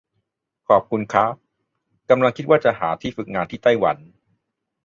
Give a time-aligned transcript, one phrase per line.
[0.67, 1.33] ขอบคุณค้าบ
[2.09, 3.97] กำลังคิดว่าจะหาที่ฝึกงานที่ไต้หวัน